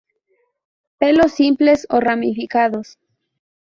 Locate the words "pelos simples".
0.99-1.79